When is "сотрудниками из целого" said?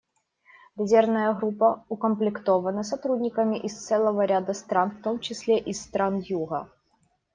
2.81-4.23